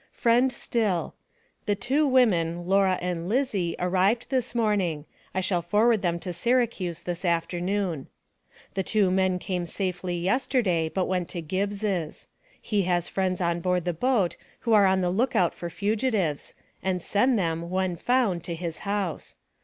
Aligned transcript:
FRIEND 0.13 0.51
STILL: 0.51 1.13
The 1.67 1.75
two 1.75 2.07
women, 2.07 2.65
Laura 2.65 2.97
and 3.03 3.29
Lizzy, 3.29 3.75
arrived 3.77 4.31
this 4.31 4.55
morning. 4.55 5.05
I 5.35 5.41
shall 5.41 5.61
forward 5.61 6.01
them 6.01 6.17
to 6.21 6.33
Syracuse 6.33 7.01
this 7.01 7.23
afternoon. 7.23 8.07
The 8.73 8.81
two 8.81 9.11
men 9.11 9.37
came 9.37 9.67
safely 9.67 10.17
yesterday, 10.17 10.89
but 10.89 11.05
went 11.05 11.29
to 11.29 11.41
Gibbs'. 11.43 12.25
He 12.59 12.81
has 12.81 13.09
friends 13.09 13.41
on 13.41 13.59
board 13.59 13.85
the 13.85 13.93
boat 13.93 14.37
who 14.61 14.73
are 14.73 14.87
on 14.87 15.01
the 15.01 15.11
lookout 15.11 15.53
for 15.53 15.69
fugitives, 15.69 16.55
and 16.81 16.99
send 17.03 17.37
them, 17.37 17.69
when 17.69 17.95
found, 17.95 18.43
to 18.45 18.55
his 18.55 18.79
house. 18.79 19.35